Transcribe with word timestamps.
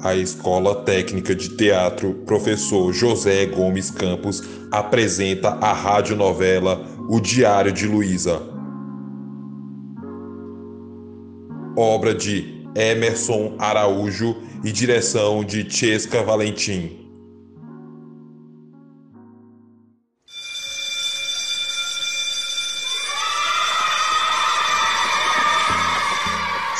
a 0.00 0.14
Escola 0.14 0.84
Técnica 0.84 1.34
de 1.34 1.50
Teatro 1.50 2.14
Professor 2.26 2.92
José 2.92 3.46
Gomes 3.46 3.90
Campos 3.90 4.42
apresenta 4.70 5.50
a 5.60 5.72
radionovela 5.72 6.84
O 7.08 7.20
Diário 7.20 7.72
de 7.72 7.86
Luísa. 7.86 8.40
Obra 11.76 12.14
de 12.14 12.64
Emerson 12.74 13.54
Araújo 13.58 14.36
e 14.64 14.70
direção 14.70 15.44
de 15.44 15.68
Chesca 15.68 16.22
Valentim. 16.22 17.07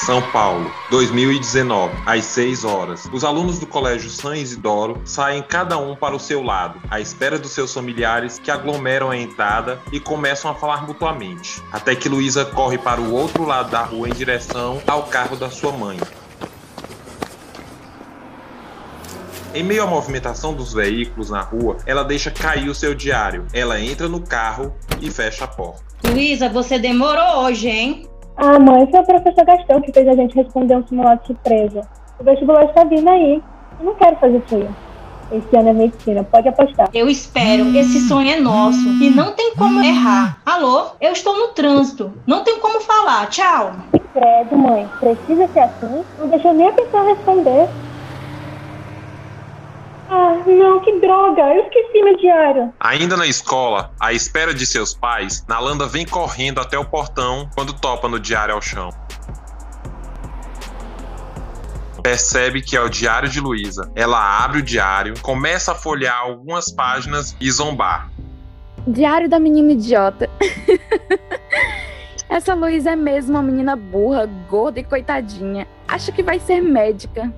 São 0.08 0.22
Paulo, 0.22 0.72
2019, 0.88 1.94
às 2.06 2.24
6 2.24 2.64
horas. 2.64 3.06
Os 3.12 3.24
alunos 3.24 3.58
do 3.58 3.66
Colégio 3.66 4.08
São 4.08 4.34
Isidoro 4.34 5.02
saem 5.04 5.42
cada 5.42 5.76
um 5.76 5.94
para 5.94 6.16
o 6.16 6.18
seu 6.18 6.42
lado, 6.42 6.80
à 6.90 6.98
espera 6.98 7.38
dos 7.38 7.50
seus 7.50 7.74
familiares 7.74 8.38
que 8.38 8.50
aglomeram 8.50 9.10
a 9.10 9.18
entrada 9.18 9.78
e 9.92 10.00
começam 10.00 10.50
a 10.50 10.54
falar 10.54 10.86
mutuamente. 10.86 11.62
Até 11.70 11.94
que 11.94 12.08
Luísa 12.08 12.42
corre 12.46 12.78
para 12.78 12.98
o 12.98 13.12
outro 13.12 13.44
lado 13.44 13.70
da 13.70 13.82
rua 13.82 14.08
em 14.08 14.14
direção 14.14 14.80
ao 14.86 15.02
carro 15.02 15.36
da 15.36 15.50
sua 15.50 15.72
mãe. 15.72 15.98
Em 19.54 19.62
meio 19.62 19.82
à 19.82 19.86
movimentação 19.86 20.54
dos 20.54 20.72
veículos 20.72 21.28
na 21.28 21.42
rua, 21.42 21.76
ela 21.84 22.02
deixa 22.02 22.30
cair 22.30 22.70
o 22.70 22.74
seu 22.74 22.94
diário. 22.94 23.46
Ela 23.52 23.78
entra 23.78 24.08
no 24.08 24.22
carro 24.22 24.74
e 25.02 25.10
fecha 25.10 25.44
a 25.44 25.48
porta. 25.48 25.82
Luísa, 26.02 26.48
você 26.48 26.78
demorou 26.78 27.44
hoje, 27.44 27.68
hein? 27.68 28.08
Ah, 28.40 28.56
mãe, 28.56 28.88
foi 28.88 29.00
o 29.00 29.04
professor 29.04 29.44
Gastão 29.44 29.80
que 29.80 29.92
fez 29.92 30.06
a 30.06 30.14
gente 30.14 30.36
responder 30.36 30.76
um 30.76 30.86
simulado 30.86 31.26
surpresa. 31.26 31.80
O 32.20 32.24
vestibular 32.24 32.66
está 32.66 32.84
vindo 32.84 33.08
aí. 33.10 33.42
Eu 33.80 33.86
não 33.86 33.94
quero 33.96 34.14
fazer 34.14 34.40
frio. 34.46 34.68
Esse 35.32 35.56
ano 35.56 35.70
é 35.70 35.72
medicina, 35.72 36.22
pode 36.22 36.48
apostar. 36.48 36.88
Eu 36.94 37.08
espero, 37.08 37.76
esse 37.76 38.06
sonho 38.06 38.30
é 38.30 38.40
nosso 38.40 38.88
e 39.02 39.10
não 39.10 39.32
tem 39.32 39.56
como 39.56 39.82
errar. 39.82 40.38
Alô, 40.46 40.86
eu 41.00 41.12
estou 41.12 41.36
no 41.36 41.48
trânsito, 41.48 42.12
não 42.26 42.44
tem 42.44 42.60
como 42.60 42.80
falar, 42.80 43.26
tchau. 43.26 43.72
Credo, 44.12 44.56
mãe, 44.56 44.88
precisa 45.00 45.48
ser 45.48 45.58
assim? 45.58 46.02
Não 46.18 46.28
deixou 46.28 46.54
nem 46.54 46.68
a 46.68 46.72
pessoa 46.72 47.02
responder. 47.04 47.68
Ah, 50.10 50.42
não, 50.46 50.80
que 50.80 50.98
droga! 51.00 51.42
Eu 51.54 51.64
esqueci 51.64 52.02
meu 52.02 52.16
diário. 52.16 52.72
Ainda 52.80 53.16
na 53.16 53.26
escola, 53.26 53.92
à 54.00 54.12
espera 54.12 54.54
de 54.54 54.66
seus 54.66 54.94
pais, 54.94 55.44
Nalanda 55.46 55.86
vem 55.86 56.06
correndo 56.06 56.60
até 56.60 56.78
o 56.78 56.84
portão 56.84 57.48
quando 57.54 57.74
topa 57.74 58.08
no 58.08 58.18
diário 58.18 58.54
ao 58.54 58.62
chão. 58.62 58.90
Percebe 62.02 62.62
que 62.62 62.74
é 62.74 62.80
o 62.80 62.88
diário 62.88 63.28
de 63.28 63.38
Luísa. 63.38 63.92
Ela 63.94 64.42
abre 64.42 64.60
o 64.60 64.62
diário, 64.62 65.12
começa 65.20 65.72
a 65.72 65.74
folhear 65.74 66.18
algumas 66.18 66.70
páginas 66.70 67.36
e 67.38 67.50
zombar. 67.50 68.10
Diário 68.86 69.28
da 69.28 69.38
menina 69.38 69.72
idiota. 69.72 70.30
Essa 72.30 72.54
Luísa 72.54 72.92
é 72.92 72.96
mesmo 72.96 73.32
uma 73.32 73.42
menina 73.42 73.76
burra, 73.76 74.26
gorda 74.48 74.80
e 74.80 74.84
coitadinha. 74.84 75.66
Acha 75.86 76.10
que 76.10 76.22
vai 76.22 76.38
ser 76.38 76.62
médica. 76.62 77.30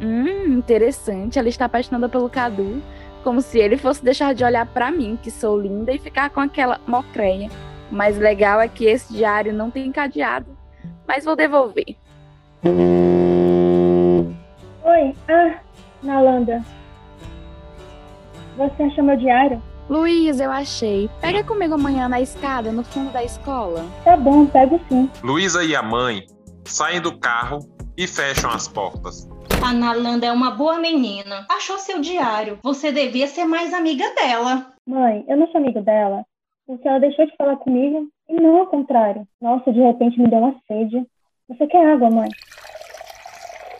Hum, 0.00 0.58
interessante. 0.58 1.38
Ela 1.38 1.48
está 1.48 1.64
apaixonada 1.64 2.08
pelo 2.08 2.28
Cadu, 2.28 2.82
como 3.24 3.40
se 3.40 3.58
ele 3.58 3.76
fosse 3.76 4.04
deixar 4.04 4.34
de 4.34 4.44
olhar 4.44 4.66
para 4.66 4.90
mim, 4.90 5.18
que 5.20 5.30
sou 5.30 5.60
linda, 5.60 5.92
e 5.92 5.98
ficar 5.98 6.30
com 6.30 6.40
aquela 6.40 6.80
mocreia. 6.86 7.50
Mas 7.90 8.18
legal 8.18 8.60
é 8.60 8.68
que 8.68 8.84
esse 8.84 9.12
diário 9.12 9.52
não 9.52 9.70
tem 9.70 9.90
cadeado. 9.90 10.56
Mas 11.06 11.24
vou 11.24 11.34
devolver. 11.34 11.96
Oi, 14.84 15.14
ah, 15.28 15.60
Nalanda. 16.02 16.62
Você 18.56 18.82
achou 18.82 19.04
meu 19.04 19.16
diário? 19.16 19.62
Luiz, 19.88 20.38
eu 20.38 20.50
achei. 20.50 21.08
Pega 21.20 21.42
comigo 21.42 21.74
amanhã 21.74 22.08
na 22.08 22.20
escada, 22.20 22.70
no 22.70 22.84
fundo 22.84 23.10
da 23.10 23.24
escola. 23.24 23.86
Tá 24.04 24.16
bom, 24.16 24.44
pego 24.44 24.78
sim. 24.88 25.10
Luísa 25.22 25.64
e 25.64 25.74
a 25.74 25.82
mãe 25.82 26.26
saem 26.64 27.00
do 27.00 27.18
carro 27.18 27.60
e 27.96 28.06
fecham 28.06 28.50
as 28.50 28.68
portas. 28.68 29.26
A 29.60 29.72
Nalanda 29.72 30.26
é 30.26 30.32
uma 30.32 30.52
boa 30.52 30.78
menina. 30.78 31.44
Achou 31.50 31.78
seu 31.78 32.00
diário. 32.00 32.58
Você 32.62 32.92
devia 32.92 33.26
ser 33.26 33.44
mais 33.44 33.74
amiga 33.74 34.04
dela. 34.14 34.72
Mãe, 34.86 35.24
eu 35.28 35.36
não 35.36 35.46
sou 35.48 35.60
amigo 35.60 35.82
dela. 35.82 36.24
Porque 36.66 36.86
ela 36.86 37.00
deixou 37.00 37.26
de 37.26 37.36
falar 37.36 37.56
comigo 37.56 38.08
e 38.28 38.34
não 38.34 38.58
ao 38.60 38.66
contrário. 38.66 39.26
Nossa, 39.40 39.72
de 39.72 39.80
repente 39.80 40.20
me 40.20 40.28
deu 40.28 40.38
uma 40.38 40.54
sede. 40.66 41.04
Você 41.48 41.66
quer 41.66 41.92
água, 41.92 42.08
mãe? 42.08 42.28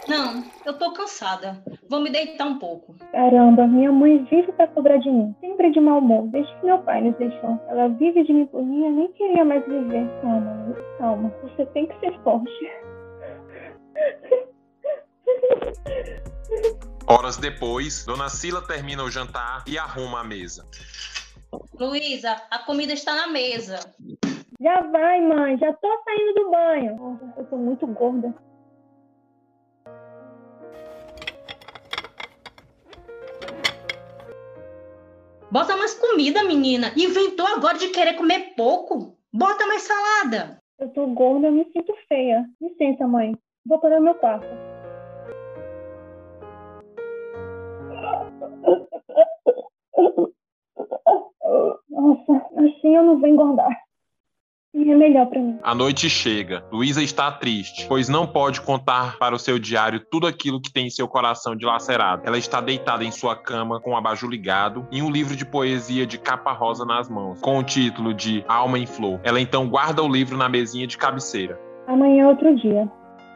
Não, 0.09 0.43
eu 0.67 0.79
tô 0.79 0.93
cansada. 0.93 1.63
Vou 1.89 2.01
me 2.01 2.11
deitar 2.11 2.47
um 2.47 2.59
pouco. 2.59 2.95
Caramba, 3.13 3.67
minha 3.67 3.93
mãe 3.93 4.25
vive 4.31 4.51
pra 4.53 4.67
cobrar 4.67 4.97
de 4.97 5.11
mim. 5.11 5.35
Sempre 5.41 5.71
de 5.71 5.81
mau 5.81 5.99
humor, 5.99 6.27
desde 6.29 6.53
que 6.57 6.67
meu 6.67 6.79
pai 6.79 7.03
nos 7.03 7.17
deixou. 7.17 7.61
Ela 7.69 7.89
vive 7.89 8.25
de 8.25 8.33
me 8.33 8.47
punir, 8.47 8.85
eu 8.87 8.93
nem 8.93 9.13
queria 9.13 9.45
mais 9.45 9.65
viver. 9.67 10.09
Calma, 10.23 10.77
calma. 10.99 11.33
Você 11.43 11.67
tem 11.67 11.87
que 11.87 12.01
ser 12.01 12.19
forte. 12.23 12.51
Horas 17.07 17.37
depois, 17.37 18.05
Dona 18.05 18.29
Sila 18.29 18.61
termina 18.61 19.03
o 19.03 19.11
jantar 19.11 19.65
e 19.67 19.79
arruma 19.79 20.21
a 20.21 20.25
mesa. 20.25 20.67
Luísa, 21.73 22.37
a 22.51 22.59
comida 22.59 22.93
está 22.93 23.15
na 23.15 23.29
mesa. 23.29 23.81
Já 24.61 24.81
vai, 24.83 25.21
mãe. 25.21 25.57
Já 25.59 25.73
tô 25.73 25.89
saindo 26.05 26.35
do 26.35 26.51
banho. 26.51 27.33
Eu 27.37 27.45
tô 27.47 27.57
muito 27.57 27.87
gorda. 27.87 28.35
Bota 35.51 35.77
mais 35.77 35.95
comida, 35.95 36.45
menina. 36.45 36.93
Inventou 36.95 37.47
agora 37.47 37.79
de 37.79 37.89
querer 37.89 38.15
comer 38.15 38.55
pouco. 38.55 39.17
Bota 39.33 39.67
mais 39.67 39.83
salada. 39.83 40.61
Eu 40.79 40.91
tô 40.91 41.07
gorda, 41.07 41.47
eu 41.47 41.53
me 41.53 41.65
sinto 41.73 41.95
feia. 42.07 42.45
Licença, 42.61 43.07
mãe. 43.07 43.35
Vou 43.65 43.79
para 43.79 43.99
o 43.99 44.03
meu 44.03 44.15
quarto. 44.15 44.68
Nossa, 51.91 52.47
assim 52.57 52.97
eu 52.97 53.03
não 53.03 53.19
vou 53.19 53.29
engordar. 53.29 53.89
É 54.75 54.95
melhor 54.95 55.27
para 55.27 55.41
mim. 55.41 55.59
A 55.63 55.75
noite 55.75 56.09
chega. 56.09 56.65
Luísa 56.71 57.03
está 57.03 57.33
triste, 57.33 57.87
pois 57.89 58.09
não 58.09 58.27
pode 58.27 58.61
contar 58.61 59.19
para 59.19 59.35
o 59.35 59.39
seu 59.39 59.59
diário 59.59 60.01
tudo 60.11 60.27
aquilo 60.27 60.61
que 60.61 60.73
tem 60.73 60.87
em 60.87 60.91
seu 60.91 61.09
coração 61.09 61.57
dilacerado. 61.57 62.23
Ela 62.25 62.39
está 62.39 62.61
deitada 62.61 63.03
em 63.03 63.11
sua 63.11 63.35
cama 63.35 63.81
com 63.81 63.91
o 63.91 63.97
abajur 63.97 64.31
ligado 64.31 64.87
e 64.93 65.03
um 65.03 65.11
livro 65.11 65.35
de 65.35 65.45
poesia 65.45 66.07
de 66.07 66.17
capa 66.17 66.53
rosa 66.53 66.85
nas 66.85 67.09
mãos, 67.09 67.41
com 67.41 67.59
o 67.59 67.63
título 67.63 68.15
de 68.15 68.45
Alma 68.47 68.79
em 68.79 68.87
Flor. 68.87 69.21
Ela 69.25 69.41
então 69.41 69.69
guarda 69.69 70.03
o 70.03 70.09
livro 70.09 70.37
na 70.37 70.49
mesinha 70.49 70.87
de 70.87 70.97
cabeceira. 70.97 71.59
Amanhã 71.87 72.25
é 72.25 72.27
outro 72.29 72.55
dia. 72.55 72.89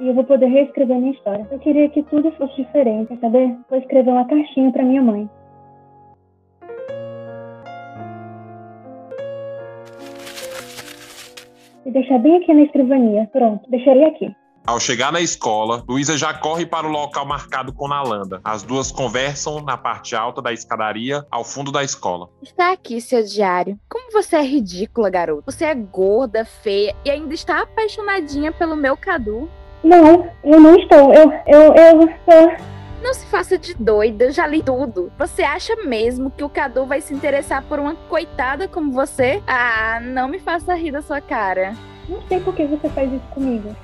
E 0.03 0.09
eu 0.09 0.15
vou 0.15 0.25
poder 0.25 0.47
reescrever 0.47 0.99
minha 0.99 1.13
história. 1.13 1.47
Eu 1.49 1.61
queria 1.61 1.89
que 1.89 2.03
tudo 2.03 2.33
fosse 2.33 2.57
diferente, 2.57 3.07
quer 3.07 3.21
saber? 3.21 3.57
Vou 3.71 3.79
escrever 3.79 4.11
uma 4.11 4.27
cartinha 4.27 4.73
para 4.73 4.83
minha 4.83 5.01
mãe. 5.01 5.31
E 11.87 11.91
deixar 11.93 12.19
bem 12.19 12.39
aqui 12.39 12.53
na 12.53 12.63
escrivania. 12.63 13.31
Pronto, 13.33 13.71
deixarei 13.71 14.05
aqui. 14.07 14.35
Ao 14.67 14.81
chegar 14.81 15.13
na 15.13 15.21
escola, 15.21 15.85
Luísa 15.89 16.19
já 16.19 16.35
corre 16.35 16.67
para 16.67 16.85
o 16.85 16.91
local 16.91 17.25
marcado 17.25 17.73
com 17.73 17.87
Nalanda. 17.87 18.41
As 18.43 18.65
duas 18.65 18.91
conversam 18.91 19.61
na 19.63 19.77
parte 19.77 20.17
alta 20.17 20.43
da 20.43 20.53
escadaria, 20.53 21.25
ao 21.31 21.45
fundo 21.45 21.71
da 21.71 21.85
escola. 21.85 22.29
Está 22.43 22.73
aqui 22.73 23.01
seu 23.01 23.23
diário. 23.23 23.79
Como 23.89 24.11
você 24.11 24.35
é 24.35 24.43
ridícula, 24.43 25.09
garota. 25.09 25.45
Você 25.47 25.65
é 25.65 25.75
gorda, 25.77 26.45
feia 26.45 26.93
e 27.05 27.11
ainda 27.11 27.35
está 27.35 27.63
apaixonadinha 27.63 28.51
pelo 28.51 28.75
meu 28.75 28.97
Cadu. 28.97 29.49
Não, 29.83 30.29
eu 30.45 30.61
não 30.61 30.77
estou. 30.77 31.13
Eu, 31.13 31.33
eu, 31.47 31.75
eu, 31.75 32.09
eu... 32.27 32.73
Não 33.03 33.13
se 33.15 33.27
faça 33.27 33.59
de 33.59 33.75
doida, 33.75 34.27
eu 34.27 34.31
já 34.31 34.47
li 34.47 34.63
tudo. 34.63 35.13
Você 35.19 35.43
acha 35.43 35.75
mesmo 35.85 36.31
que 36.31 36.45
o 36.45 36.49
Cadu 36.49 36.87
vai 36.87 37.01
se 37.01 37.13
interessar 37.13 37.65
por 37.65 37.81
uma 37.81 37.97
coitada 38.09 38.69
como 38.69 38.93
você? 38.93 39.43
Ah, 39.47 39.99
não 40.01 40.29
me 40.29 40.39
faça 40.39 40.75
rir 40.75 40.93
da 40.93 41.03
sua 41.03 41.21
cara. 41.21 41.75
Não 42.09 42.23
sei 42.29 42.39
por 42.39 42.55
que 42.55 42.65
você 42.65 42.89
faz 42.91 43.13
isso 43.13 43.27
comigo. 43.31 43.75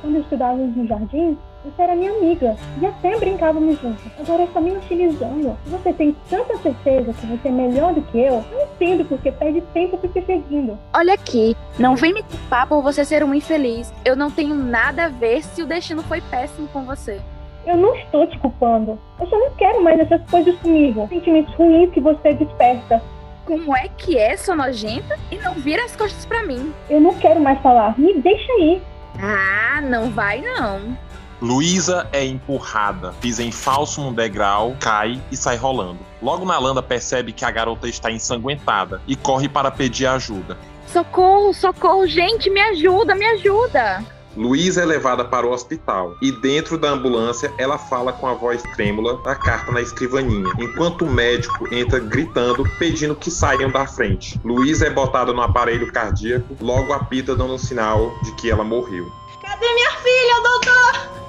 Quando 0.00 0.18
estudávamos 0.18 0.76
no 0.76 0.86
jardim, 0.86 1.38
você 1.64 1.82
era 1.82 1.94
minha 1.94 2.12
amiga 2.12 2.56
e 2.80 2.86
até 2.86 3.18
brincávamos 3.18 3.80
juntos. 3.80 4.04
Agora 4.18 4.44
está 4.44 4.60
me 4.60 4.72
utilizando. 4.72 5.56
Você 5.66 5.92
tem 5.92 6.14
tanta 6.28 6.56
certeza 6.58 7.12
que 7.14 7.26
você 7.26 7.48
é 7.48 7.50
melhor 7.50 7.94
do 7.94 8.02
que 8.02 8.18
eu? 8.18 8.44
Não 8.52 8.62
entendo 8.62 9.04
porque 9.06 9.32
perde 9.32 9.62
tempo 9.72 9.98
me 10.02 10.08
perseguindo. 10.08 10.78
Olha 10.94 11.14
aqui, 11.14 11.56
não 11.78 11.96
vem 11.96 12.12
me 12.12 12.22
culpar 12.22 12.68
por 12.68 12.82
você 12.82 13.04
ser 13.04 13.24
um 13.24 13.34
infeliz. 13.34 13.92
Eu 14.04 14.14
não 14.14 14.30
tenho 14.30 14.54
nada 14.54 15.06
a 15.06 15.08
ver 15.08 15.42
se 15.42 15.62
o 15.62 15.66
destino 15.66 16.02
foi 16.02 16.20
péssimo 16.20 16.68
com 16.68 16.84
você. 16.84 17.20
Eu 17.66 17.78
não 17.78 17.94
estou 17.96 18.26
te 18.26 18.38
culpando. 18.38 18.98
Eu 19.18 19.26
só 19.26 19.38
não 19.38 19.50
quero 19.52 19.82
mais 19.82 19.98
essas 19.98 20.22
coisas 20.30 20.54
comigo. 20.58 21.08
Sentimentos 21.08 21.54
ruins 21.54 21.90
que 21.92 22.00
você 22.00 22.34
desperta. 22.34 23.02
Como 23.46 23.76
é 23.76 23.88
que 23.88 24.18
é, 24.18 24.36
sua 24.36 24.54
nojenta? 24.54 25.18
E 25.30 25.36
não 25.36 25.54
vira 25.54 25.84
as 25.84 25.96
costas 25.96 26.24
para 26.26 26.42
mim. 26.42 26.72
Eu 26.90 27.00
não 27.00 27.14
quero 27.14 27.40
mais 27.40 27.58
falar. 27.60 27.98
Me 27.98 28.14
deixa 28.20 28.52
aí. 28.52 28.82
Ah, 29.20 29.80
não 29.80 30.10
vai 30.10 30.40
não. 30.40 30.96
Luísa 31.40 32.08
é 32.12 32.24
empurrada, 32.24 33.12
pisa 33.20 33.42
em 33.42 33.50
falso 33.50 34.00
num 34.00 34.12
degrau, 34.12 34.76
cai 34.80 35.20
e 35.30 35.36
sai 35.36 35.56
rolando. 35.56 35.98
Logo 36.22 36.44
Nalanda 36.44 36.82
percebe 36.82 37.32
que 37.32 37.44
a 37.44 37.50
garota 37.50 37.88
está 37.88 38.10
ensanguentada 38.10 39.02
e 39.06 39.16
corre 39.16 39.48
para 39.48 39.70
pedir 39.70 40.06
ajuda. 40.06 40.56
Socorro, 40.86 41.52
socorro, 41.52 42.06
gente, 42.06 42.48
me 42.48 42.60
ajuda, 42.60 43.14
me 43.14 43.26
ajuda. 43.26 44.04
Luísa 44.36 44.82
é 44.82 44.84
levada 44.84 45.24
para 45.24 45.46
o 45.46 45.52
hospital 45.52 46.16
e 46.20 46.32
dentro 46.32 46.76
da 46.76 46.90
ambulância 46.90 47.52
ela 47.56 47.78
fala 47.78 48.12
com 48.12 48.26
a 48.26 48.34
voz 48.34 48.62
trêmula 48.74 49.20
a 49.24 49.34
carta 49.36 49.70
na 49.70 49.80
escrivaninha, 49.80 50.52
enquanto 50.58 51.04
o 51.04 51.10
médico 51.10 51.72
entra 51.72 52.00
gritando 52.00 52.64
pedindo 52.78 53.14
que 53.14 53.30
saiam 53.30 53.70
da 53.70 53.86
frente. 53.86 54.40
Luísa 54.44 54.86
é 54.86 54.90
botada 54.90 55.32
no 55.32 55.40
aparelho 55.40 55.92
cardíaco, 55.92 56.56
logo 56.60 56.92
apita 56.92 57.36
dando 57.36 57.56
sinal 57.58 58.12
de 58.22 58.32
que 58.34 58.50
ela 58.50 58.64
morreu. 58.64 59.10
Cadê 59.40 59.72
minha 59.72 59.90
filha, 59.92 60.40
doutor? 60.42 61.23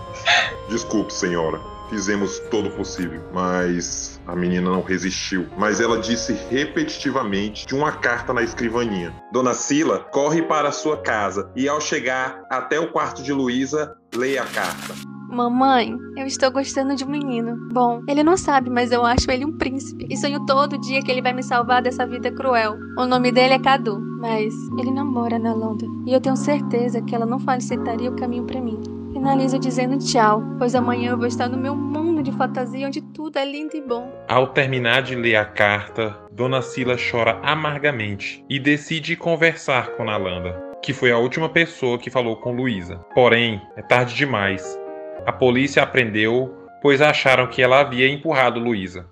Desculpe, 0.70 1.14
senhora. 1.14 1.60
Fizemos 1.90 2.40
todo 2.50 2.70
o 2.70 2.72
possível, 2.72 3.22
mas 3.32 4.20
a 4.26 4.36
menina 4.36 4.70
não 4.70 4.82
resistiu. 4.82 5.46
Mas 5.56 5.80
ela 5.80 6.00
disse 6.00 6.34
repetitivamente 6.50 7.66
de 7.68 7.76
uma 7.76 7.92
carta 7.92 8.34
na 8.34 8.42
escrivaninha. 8.42 9.14
Dona 9.32 9.54
Sila 9.54 10.00
corre 10.12 10.42
para 10.42 10.72
sua 10.72 10.98
casa 10.98 11.52
e, 11.56 11.70
ao 11.70 11.80
chegar 11.80 12.44
até 12.50 12.80
o 12.80 12.92
quarto 12.92 13.22
de 13.22 13.32
Luísa, 13.32 13.96
lê 14.16 14.38
a 14.38 14.46
carta. 14.46 14.96
Mamãe, 15.30 15.96
eu 16.18 16.26
estou 16.26 16.50
gostando 16.50 16.96
de 16.96 17.04
um 17.04 17.10
menino. 17.10 17.58
Bom, 17.72 18.02
ele 18.08 18.24
não 18.24 18.38
sabe, 18.38 18.70
mas 18.70 18.92
eu 18.92 19.06
acho 19.06 19.30
ele 19.30 19.46
um 19.46 19.58
príncipe. 19.58 20.08
E 20.10 20.18
sonho 20.18 20.46
todo 20.46 20.80
dia 20.80 21.02
que 21.04 21.12
ele 21.12 21.22
vai 21.22 21.34
me 21.34 21.44
salvar 21.44 21.82
dessa 21.82 22.08
vida 22.08 22.32
cruel. 22.32 22.78
O 22.98 23.06
nome 23.06 23.32
dele 23.32 23.54
é 23.54 23.60
Cadu, 23.60 24.00
mas 24.20 24.54
ele 24.80 24.92
não 24.92 25.06
mora 25.06 25.38
na 25.38 25.54
Londres. 25.54 25.90
E 26.06 26.14
eu 26.14 26.22
tenho 26.22 26.38
certeza 26.38 27.02
que 27.02 27.14
ela 27.14 27.26
não 27.26 27.40
facilitaria 27.40 28.10
o 28.10 28.16
caminho 28.16 28.46
para 28.46 28.62
mim. 28.62 28.82
Finalizo 29.26 29.58
dizendo 29.58 29.98
tchau, 29.98 30.44
pois 30.60 30.76
amanhã 30.76 31.10
eu 31.10 31.18
vou 31.18 31.26
estar 31.26 31.50
no 31.50 31.58
meu 31.58 31.76
mundo 31.76 32.22
de 32.22 32.32
fantasia 32.34 32.86
onde 32.86 33.02
tudo 33.02 33.40
é 33.40 33.44
lindo 33.44 33.76
e 33.76 33.82
bom. 33.82 34.14
Ao 34.28 34.46
terminar 34.46 35.02
de 35.02 35.16
ler 35.16 35.36
a 35.36 35.44
carta, 35.44 36.16
Dona 36.32 36.62
Sila 36.62 36.96
chora 36.96 37.40
amargamente 37.42 38.46
e 38.48 38.60
decide 38.60 39.16
conversar 39.16 39.96
com 39.96 40.04
Nalanda, 40.04 40.56
que 40.80 40.94
foi 40.94 41.12
a 41.12 41.18
última 41.18 41.50
pessoa 41.50 41.98
que 41.98 42.12
falou 42.12 42.36
com 42.36 42.52
Luísa. 42.52 42.98
Porém, 43.16 43.60
é 43.76 43.82
tarde 43.82 44.14
demais. 44.14 44.80
A 45.26 45.32
polícia 45.32 45.82
a 45.82 45.88
prendeu, 45.88 46.56
pois 46.80 47.02
acharam 47.02 47.48
que 47.48 47.64
ela 47.64 47.80
havia 47.80 48.08
empurrado 48.08 48.60
Luísa. 48.60 49.10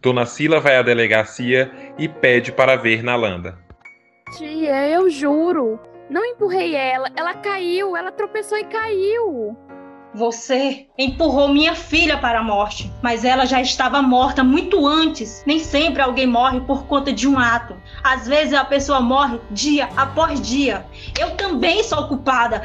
Dona 0.00 0.26
Sila 0.26 0.60
vai 0.60 0.76
à 0.76 0.82
delegacia 0.82 1.72
e 1.98 2.06
pede 2.06 2.52
para 2.52 2.76
ver 2.76 3.02
Nalanda. 3.02 3.58
Tia, 4.38 4.88
eu 4.88 5.10
juro. 5.10 5.89
Não 6.10 6.24
empurrei 6.24 6.74
ela, 6.74 7.08
ela 7.14 7.34
caiu, 7.34 7.96
ela 7.96 8.10
tropeçou 8.10 8.58
e 8.58 8.64
caiu. 8.64 9.56
Você 10.12 10.88
empurrou 10.98 11.46
minha 11.46 11.76
filha 11.76 12.18
para 12.18 12.40
a 12.40 12.42
morte, 12.42 12.92
mas 13.00 13.24
ela 13.24 13.46
já 13.46 13.60
estava 13.60 14.02
morta 14.02 14.42
muito 14.42 14.84
antes. 14.84 15.44
Nem 15.46 15.60
sempre 15.60 16.02
alguém 16.02 16.26
morre 16.26 16.62
por 16.62 16.84
conta 16.86 17.12
de 17.12 17.28
um 17.28 17.38
ato. 17.38 17.80
Às 18.02 18.26
vezes 18.26 18.52
a 18.52 18.64
pessoa 18.64 19.00
morre 19.00 19.40
dia 19.52 19.88
após 19.96 20.40
dia. 20.40 20.84
Eu 21.16 21.36
também 21.36 21.84
sou 21.84 22.08
culpada. 22.08 22.64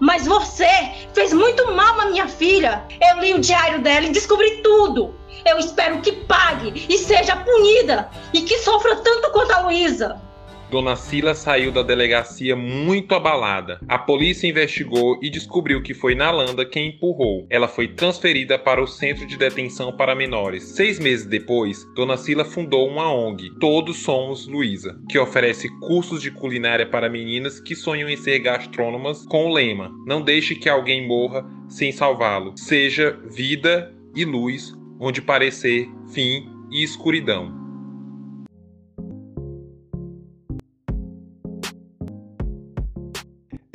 Mas 0.00 0.26
você 0.26 0.66
fez 1.12 1.34
muito 1.34 1.70
mal 1.74 2.00
à 2.00 2.06
minha 2.06 2.26
filha. 2.26 2.82
Eu 3.10 3.20
li 3.20 3.34
o 3.34 3.40
diário 3.40 3.82
dela 3.82 4.06
e 4.06 4.10
descobri 4.10 4.62
tudo. 4.62 5.14
Eu 5.44 5.58
espero 5.58 6.00
que 6.00 6.12
pague 6.12 6.86
e 6.88 6.96
seja 6.96 7.36
punida 7.36 8.08
e 8.32 8.40
que 8.40 8.56
sofra 8.60 8.96
tanto 8.96 9.30
quanto 9.32 9.52
a 9.52 9.60
Luísa. 9.60 10.25
Dona 10.68 10.96
Sila 10.96 11.32
saiu 11.32 11.70
da 11.70 11.82
delegacia 11.82 12.56
muito 12.56 13.14
abalada. 13.14 13.80
A 13.88 13.98
polícia 13.98 14.48
investigou 14.48 15.18
e 15.22 15.30
descobriu 15.30 15.80
que 15.80 15.94
foi 15.94 16.14
Nalanda 16.16 16.66
quem 16.66 16.88
empurrou. 16.88 17.46
Ela 17.48 17.68
foi 17.68 17.88
transferida 17.88 18.58
para 18.58 18.82
o 18.82 18.86
Centro 18.86 19.24
de 19.26 19.36
Detenção 19.36 19.96
para 19.96 20.14
Menores. 20.14 20.64
Seis 20.64 20.98
meses 20.98 21.24
depois, 21.24 21.86
Dona 21.94 22.16
Sila 22.16 22.44
fundou 22.44 22.88
uma 22.88 23.12
ONG, 23.12 23.50
Todos 23.60 23.98
Somos 23.98 24.46
Luísa, 24.48 24.98
que 25.08 25.18
oferece 25.18 25.68
cursos 25.78 26.20
de 26.20 26.32
culinária 26.32 26.86
para 26.86 27.08
meninas 27.08 27.60
que 27.60 27.76
sonham 27.76 28.08
em 28.08 28.16
ser 28.16 28.40
gastrônomas 28.40 29.24
com 29.26 29.46
o 29.46 29.52
lema: 29.52 29.92
Não 30.04 30.20
deixe 30.20 30.56
que 30.56 30.68
alguém 30.68 31.06
morra 31.06 31.46
sem 31.68 31.92
salvá-lo. 31.92 32.54
Seja 32.56 33.16
vida 33.30 33.94
e 34.16 34.24
luz, 34.24 34.74
onde 34.98 35.22
parecer 35.22 35.88
fim 36.12 36.48
e 36.72 36.82
escuridão. 36.82 37.65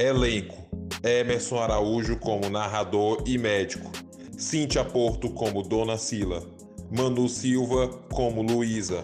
Elenco: 0.02 0.58
Emerson 1.04 1.60
Araújo 1.60 2.18
como 2.18 2.50
narrador 2.50 3.24
e 3.28 3.38
médico, 3.38 3.92
Cíntia 4.36 4.84
Porto 4.84 5.30
como 5.30 5.62
Dona 5.62 5.96
Sila, 5.96 6.42
Manu 6.90 7.30
Silva 7.30 7.88
como 8.12 8.42
Luísa, 8.42 9.04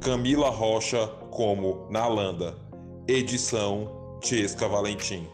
Camila 0.00 0.48
Rocha 0.48 1.08
como 1.32 1.88
Nalanda. 1.90 2.56
Edição: 3.08 4.18
Chesca 4.22 4.68
Valentim. 4.68 5.26